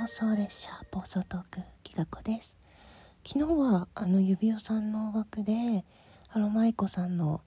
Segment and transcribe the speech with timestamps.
[0.00, 2.56] 妄想列車暴走トークきがこです。
[3.24, 5.84] 昨日はあの指輪さんの枠で
[6.32, 7.42] アロマイコさんの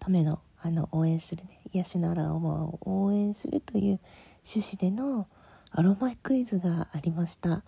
[0.00, 4.00] ためのあの応援するね癒しのアロマを応援するという
[4.44, 5.28] 趣旨での
[5.70, 7.62] アロマクイズがありました。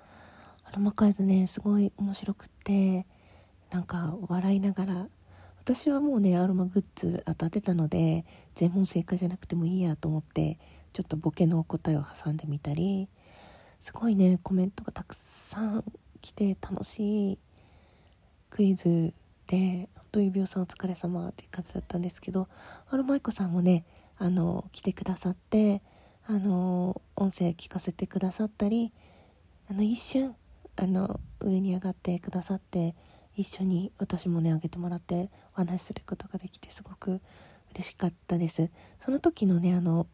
[0.65, 3.07] アロマクイズねすごい面白くって
[3.71, 5.07] なんか笑いながら
[5.61, 8.25] 私はもうねアロマグッズ当たってたので
[8.57, 10.59] 全問正解じゃなくてもいいやと思って
[10.93, 13.09] ちょっとボケの答えを挟んでみたり
[13.81, 15.85] すごいねコメントがたくさん
[16.21, 17.39] 来て楽しい
[18.51, 19.13] クイズ
[19.47, 22.49] で本当指輪さんお疲れ様っていう感じだったんですけど
[22.91, 23.85] アロマイコさんもね
[24.19, 25.83] あの来てくださって
[26.27, 28.93] あの音声聞かせてくださったり
[29.71, 30.35] あの一瞬
[30.77, 32.95] あの上に上がってくださって
[33.37, 37.21] 一緒に私もねあげてもらってお話しすることができてすごく
[37.75, 38.71] 嬉しかったです。
[39.01, 40.07] その時のねあの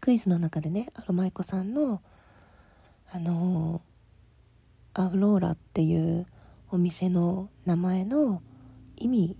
[0.00, 2.00] クイズの中でねアロマイコさんの
[3.14, 3.82] あの
[4.94, 6.26] アウローラっていう
[6.70, 8.40] お店の名前の
[8.96, 9.36] 意味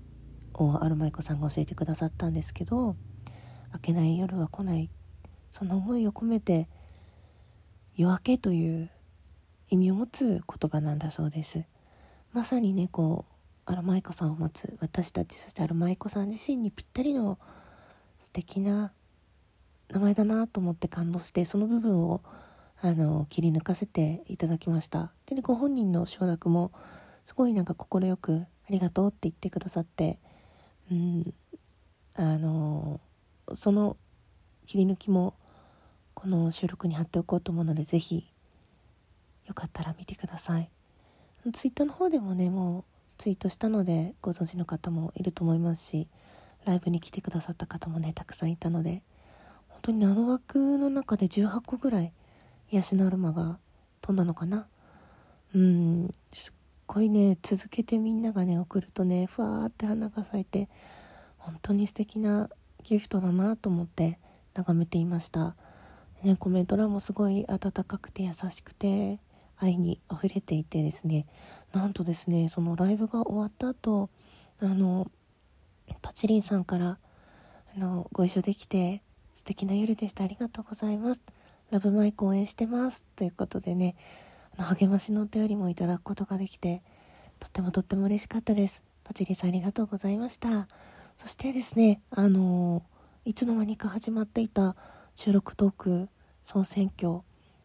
[0.53, 2.97] をアルマイコさんが教えてくださったんですけど
[3.73, 4.91] 「明けない夜は来ない」
[5.51, 6.69] その思いを込めて
[7.97, 8.91] 「夜明け」という
[9.71, 11.65] 意味を持つ言葉なんだそうです。
[12.35, 13.25] まさにねこ
[13.67, 17.39] うアルマイコさんを持つ私たちそしてアルマイコさん自身にぴったりの
[18.21, 18.93] 素敵な
[19.89, 22.23] 名前だなと思って感動してその部分を
[22.85, 25.13] あの切り抜かせていただきました。
[25.27, 26.73] で、ご本人の承諾も
[27.25, 30.19] すごいなんか快く「ありがとう」って言ってくださって
[30.91, 31.35] うん
[32.15, 33.01] あの
[33.55, 33.97] その
[34.67, 35.35] 切り抜きも
[36.15, 38.27] この収録に貼っておこうと思うので是非
[39.47, 40.69] よかったら見てください。
[41.53, 42.85] ツイッターの方でもねもう
[43.19, 46.09] ツイートしたのでご存知の方もいると思いますし
[46.65, 49.03] ライブに来てくださった方もねたくさんいたので
[49.69, 52.13] 本当にあの枠の中で18個ぐらい
[52.73, 53.59] 癒しのアロマが
[54.01, 54.67] 飛んだのかな？
[55.55, 56.53] うんすっ
[56.87, 60.69] ごいね続けてみんながね送るとねふわーって花が咲いて
[61.37, 62.49] 本当に素敵な
[62.83, 64.19] ギフトだなと思って
[64.55, 65.55] 眺めていました、
[66.23, 69.21] ね、コメント欄もすごい温かくて優しくて
[69.59, 71.27] 愛に溢れていてですね。
[71.73, 74.09] なんとですねそのライブが終わった後
[74.61, 75.11] あの
[76.01, 76.99] パチリンさんから
[77.77, 79.03] あのご一緒できて
[79.35, 80.25] 素敵な夜でした。
[80.25, 81.21] ありがとうございます。
[81.73, 83.97] ラブマイク応援してますということでね
[84.59, 86.83] あの励ましのお便りもいただくことができて
[87.41, 88.83] とってもとっても嬉しかったです。
[89.05, 90.69] パチリさんありがとうございました。
[91.17, 92.83] そしてですねあの
[93.25, 94.77] いつの間にか始まっていた
[95.17, 96.09] 収録トーク
[96.45, 97.23] 総選挙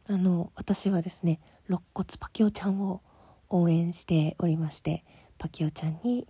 [0.08, 3.02] あの私はですね肋骨パキオちゃんを
[3.50, 5.04] 応援しておりまして
[5.38, 6.26] パキオちゃんに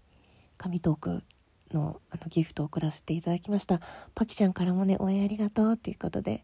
[0.58, 1.24] 神トーク
[1.72, 3.82] のあのギフトを送らせていただきました。
[4.16, 6.44] パキちゃんからもね応援ありがとうっていうことで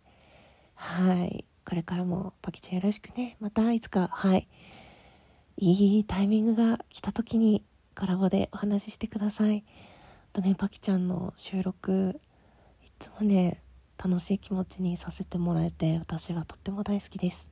[0.75, 1.45] はい。
[1.65, 3.37] これからもパキちゃんよろしくね。
[3.39, 4.47] またいつかはい。
[5.57, 7.63] いいタイミングが来た時に
[7.95, 9.63] コラボでお話ししてください。
[10.33, 12.19] とねパキちゃんの収録
[12.83, 13.61] いつもね
[14.03, 17.47] 楽しい気持ちにさせてもらえて私はとっても大好きです。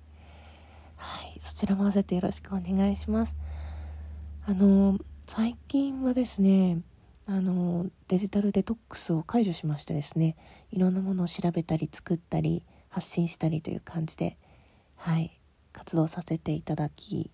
[0.98, 1.38] はい。
[1.40, 3.38] そちらも合わせてよろしくお願いします。
[4.46, 6.82] あの最近はですね
[7.28, 10.36] あのデジタルデトックスを解除しましてですね
[10.72, 14.38] いろんなものを調べたり作ったり発信したりという感じで
[14.98, 15.40] はい
[15.74, 17.32] 活動させていただき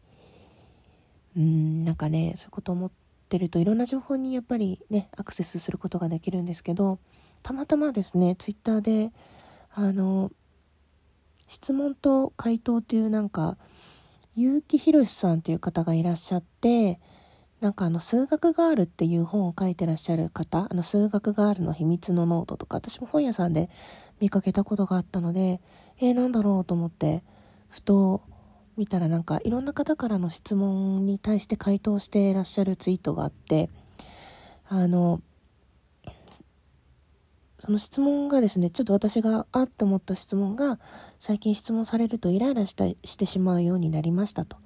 [1.36, 2.92] うんなんかねそういうこと思っ
[3.28, 7.00] てるといろんな情報にやっぱりねアクセスすることができるんですけど
[7.44, 9.12] たまたまですねツイッターで
[9.74, 10.32] あの
[11.48, 13.58] 質問と回答というなんか
[14.36, 17.00] 結城浩さんという方がいらっしゃって
[17.62, 23.70] なんかあの数学ガールっていう本を書いてらっしゃる方あの数学ガールの秘密のノートとか私も本屋さんで
[24.20, 25.60] 見かけたことがあったので
[26.00, 27.24] えー、なんだろうと思って
[27.70, 28.22] ふと
[28.78, 33.70] 見たらなんかいろんな方からの質問に対して回答してらっしゃるツイートがあって
[34.70, 35.22] あの
[37.60, 40.80] その質問がですねちょっと私があって思った質問が
[41.20, 44.58] 最近質問されるとイライラしたしてしまうようになりましたと。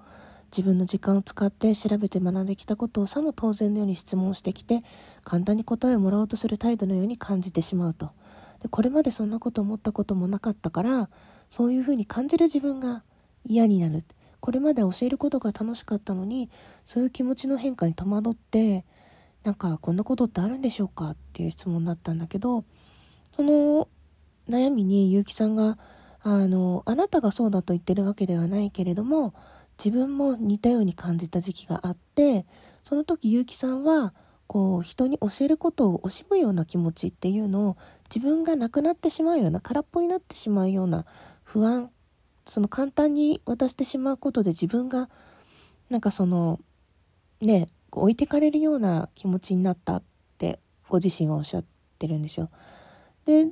[0.51, 4.83] 自分の時間を使って調べて学んできたことをさも当然のように質問してきて
[5.23, 8.11] 簡単に答えをもらおうとする態度のように感じてしまうと。
[8.61, 11.09] でこれまでそんなこと思ったこともなかったから
[11.49, 13.03] そういうふうに感じる自分が
[13.45, 14.03] 嫌になる。
[14.39, 16.49] これまで教えることが楽しかったのに
[16.83, 18.85] そういう気持ちの変化に戸惑って
[19.43, 22.65] なんかこんなことってあるんでしょうかっていう質問だったんだけど
[23.35, 23.87] その
[24.49, 25.77] 悩みに結城さんが
[26.23, 29.33] あのあなたがそうだと言ってるわけではないけれども
[29.83, 32.45] 自分も似たように感じた時期があって
[32.83, 34.13] その時結城さんは
[34.45, 37.77] こう人に教えることを惜しむような気持ちっていうのを
[38.13, 41.05] 自分がなくなってしまうような空っぽになってしまうような
[41.43, 41.89] 不安
[42.45, 45.09] その簡単に渡してしまうことで自分が
[45.89, 46.59] なんかその
[47.39, 50.03] ね置いてかれるような気持ちになったっ
[50.37, 51.65] てご自身はおっしゃっ
[51.97, 52.49] てるんですよ。
[53.25, 53.47] で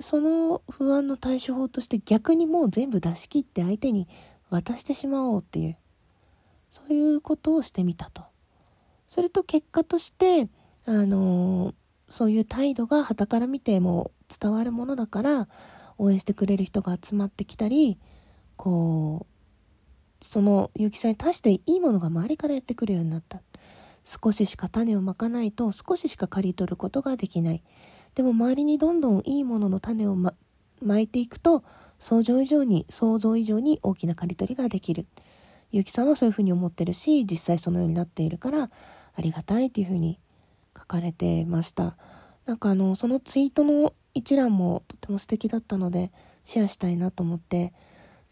[0.00, 4.08] その不安の対処法として逆にもう全部出し切って相手に
[4.50, 5.76] 渡してしまおうっていう
[6.70, 8.22] そういうことをしてみたと。
[9.08, 10.48] それと結果として
[10.84, 11.74] あの
[12.08, 15.48] そういう態度が傍から見ても伝わるものだから
[15.98, 17.98] 応援してくれる人が集まってきたり
[18.56, 23.42] こうその結城さんに対していいものが周りからやってくるようになった
[24.04, 27.62] 少ししか種をまかないと少ししか刈り取ることができない
[28.14, 30.34] でも周りにどんどんいいものの種をま
[30.82, 31.62] 巻いていくと
[31.98, 35.06] 想像以上に想像以上に大きな刈り取りができる。
[35.72, 38.70] 結城さんはそういうふうに思ってるし実際そのようになっているから
[39.14, 40.18] ありがたいっていうふうに
[40.76, 41.96] 書かれてました。
[42.46, 46.10] なんかあのそのツイートの一覧もとても素敵だったので
[46.44, 47.72] シェアしたいなと思って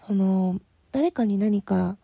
[0.06, 0.60] その
[0.90, 1.96] 誰かに何か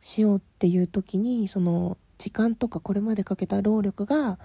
[0.00, 4.38] しようっていう時にその時間とかこれまでかけた労力が、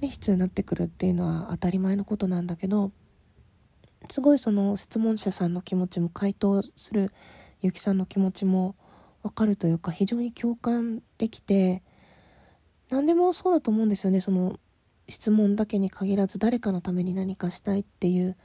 [0.00, 2.90] ね、必要になってくるっていうのは当たり前のことなんだけど
[4.10, 7.10] すごいその質問者さんの気持ちも回答する
[7.62, 8.74] ゆきさんの気持ちも
[9.22, 11.82] 分かるというか非常に共感できて
[12.90, 14.20] 何でもそうだと思うんですよね。
[14.20, 14.58] その
[15.08, 18.36] 質問だけに限らず誰かのために何かしたいっていう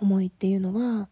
[0.00, 1.08] 思いっていうのは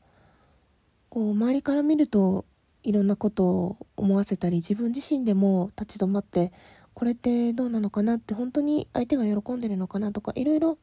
[1.09, 2.45] こう周りから見ると
[2.83, 6.53] いろんなことを思わせたり自分自身でも立ち止まって
[6.95, 10.79] これってどうなのかなって本当に相手が喜んでるのかなとかいろいろ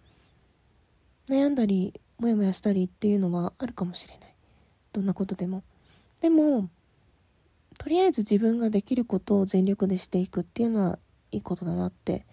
[1.27, 4.33] 悩んだりモヤモヤしたりっていうのはあるかもしれない。
[4.93, 5.63] どんなことでも。
[6.21, 6.69] でも
[7.77, 10.99] とりあえず自分ができることを全力でしていくっていうのは
[11.31, 12.25] いいことだなって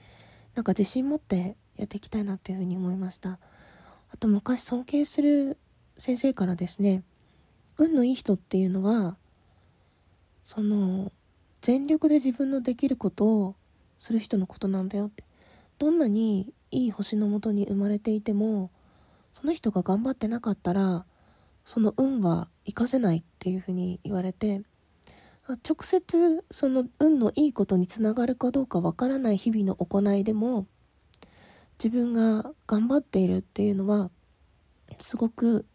[0.56, 3.38] なんか自信持ってやっていきたいなっていうふうに思いました。
[4.10, 5.56] あと昔尊敬する
[5.98, 7.02] 先生からですね
[7.78, 9.16] 運のいい人っていうのは
[10.44, 11.12] その
[11.60, 13.54] 全力で自分のできることを
[13.98, 15.24] する人のことなんだよって。
[15.78, 18.70] どんなにいい星のもとに生まれていても
[19.38, 21.04] その人が頑張ってなかったら
[21.66, 24.62] その運は活かせないっていうふうに言われて
[25.46, 30.66] 直接その運のいいことにつながるかどうかわからない日々の行いでも
[31.78, 34.10] 自分が頑張っているっていうのは
[34.98, 35.66] すごく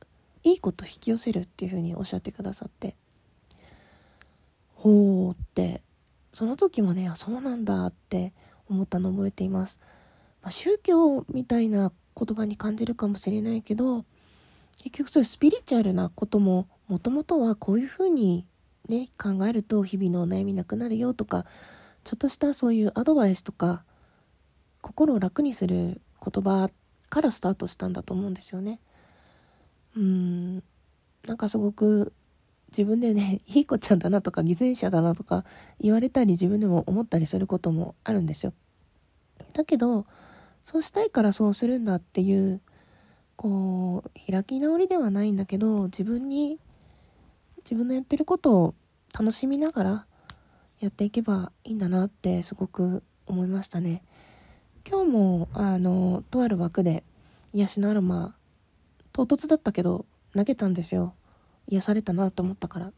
[0.42, 2.96] いいこと引き寄せるっていうふうにおっしゃってくださって
[4.74, 5.84] ほうって
[6.34, 8.34] その時もねあそうなんだって
[8.68, 9.78] 思ったの覚えています、
[10.42, 11.94] まあ、宗教みたいな
[12.24, 14.06] 言葉に感じるかもしれないけど
[14.78, 18.46] 結局そういうスピリチュアルなことももともとはこういうふうに
[18.88, 21.46] ね考えると日々のお悩みなくなるよとか
[22.04, 23.84] ちょっとしたそういうアドバイスとか
[24.82, 26.70] 心を楽にする言葉
[27.10, 28.80] からスタートしたんだと思うんですよね。
[29.96, 30.64] うん
[31.28, 32.14] なんかすごく
[32.70, 35.46] 自分でね いい子ちゃんだなとか偽善者だなとか
[35.80, 38.54] 言われたり自分でも思ったりすることもあるんですよ。
[39.54, 40.06] だけど
[40.66, 42.62] そうしたいからそうするんだっていう
[43.36, 46.60] こう開き直りではないんだけど自分に
[47.64, 48.76] 自分のやってることを
[49.18, 50.06] 楽しみながら
[50.80, 54.04] やっていけばいいんだなってすごく思いましたね。
[54.90, 57.04] 今日もあのとある枠で
[57.54, 58.36] 癒しのアロマ
[59.14, 61.14] 唐突だったけど投げたんですよ
[61.68, 62.92] 癒されたなと思ったから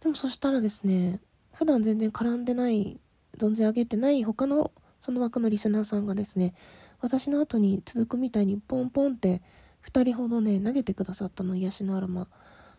[0.00, 1.20] でもそしたらですね
[1.52, 2.98] 普段全然絡んでない
[3.38, 6.54] 存じ上げてない他のその枠のリスナーさんがですね
[7.04, 9.42] 私の後に続くみたいにポンポンって
[9.86, 12.28] 2人ほどね投げてくださったの癒しのアロマ。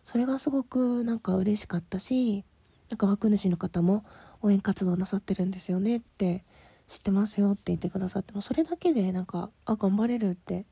[0.02, 2.44] それがすごくなんか嬉しかったし
[2.90, 4.04] なんか枠主の方も
[4.42, 6.44] 応援活動なさってるんですよねって
[6.88, 10.66] 知ってますよって言ってくださってもそれだけでなんかあ頑張れるって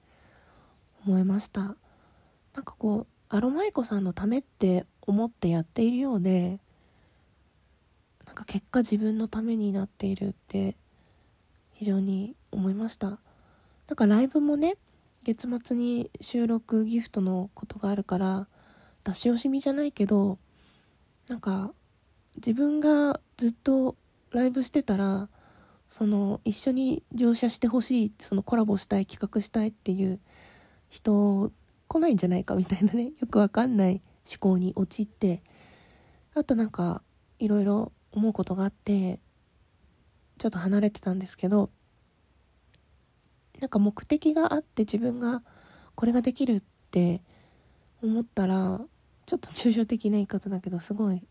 [1.06, 1.60] 思いました。
[1.60, 6.58] なんかこうアロマイコさんのためって思ってやっているようで
[8.26, 10.76] なんか結果自分のためになっているって
[11.72, 13.20] 非常に思いました。
[13.88, 14.76] なんかライブもね
[15.24, 18.46] 月末に収録ギフトのことがあるから
[19.04, 20.38] 出し惜しみじゃないけど
[21.28, 21.72] なんか
[22.36, 23.96] 自分がずっと
[24.30, 25.28] ライブしてたら
[25.90, 30.18] その一緒に乗車してほしいそのコラボしたい企画したいっていう
[30.88, 31.52] 人
[31.88, 35.42] 来ないんじゃないかみたいなね よくわかんない思考に陥って
[36.34, 37.02] あとなんか
[37.38, 39.20] いろいろ思うことがあって
[40.38, 41.70] ちょっと離れてたんですけど
[43.60, 45.42] なんか目的があって自分が
[45.94, 47.22] これができるって
[48.02, 48.80] 思ったら
[49.26, 51.22] ちょっと抽象的な言い方だけどすごい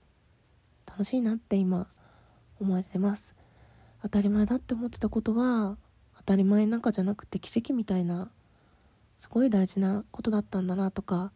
[0.87, 1.87] 楽しいなって今
[2.59, 3.35] 思えてます。
[4.01, 5.77] 当たり前だって思ってたことは
[6.17, 8.29] 当たり前なんかじゃなくて奇跡みたいな
[9.19, 11.31] すごい大事なことだったんだなとか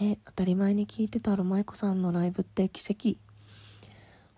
[0.00, 3.18] ね当たり前に聞いてたアロマイコさんのライブって奇跡。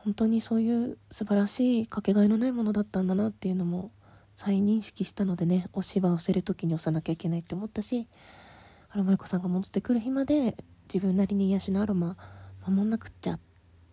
[0.05, 3.91] 本当にそういう素晴らしいかけがえのないものだったんだなっていうのも
[4.37, 8.09] 再認識したのでねお芝居をせる時に押さなきゃいけないって思ったし
[8.91, 10.57] アロマイコさんが戻ってくる日まで
[10.93, 12.17] 自分なりに癒しのアロマ
[12.67, 13.39] 守んなくっちゃ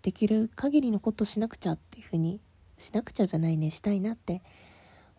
[0.02, 2.40] できる限りのことしなくちゃっていう風に
[2.78, 4.42] しなくちゃじゃないねしたいなって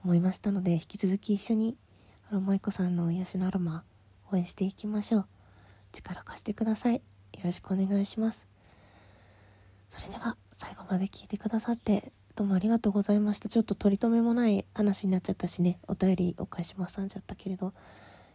[0.05, 1.77] 思いましたので引き続き一緒に
[2.31, 3.85] アロマイコさんの癒しのアロマ
[4.33, 5.27] 応援していきましょう。
[5.93, 6.97] 力貸してください。
[6.97, 7.01] よ
[7.45, 8.47] ろしくお願いします。
[9.91, 13.49] それでは最後まで聞いてくださってどうもありがとうございました。
[13.49, 15.81] ちょっと取り留めもない話になっちゃったしね。
[15.89, 17.73] お便りお返し挟んじゃったけれど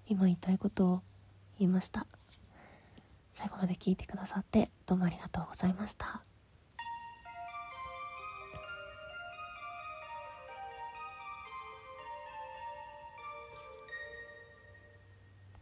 [0.10, 1.02] 今言いたいことを
[1.58, 2.06] 言いました。
[3.32, 6.33] 最後まで聞いてくださってどうもありがとうございました。